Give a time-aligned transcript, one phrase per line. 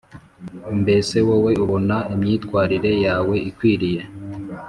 [0.81, 4.01] mbese wowe ubona imyitwarire yawe ikwiriye